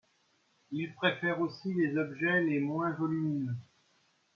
Ils 0.71 0.95
préfère 0.95 1.41
aussi 1.41 1.75
les 1.75 1.95
objets 1.95 2.41
les 2.41 2.59
moins 2.59 2.89
volumineux. 2.93 3.55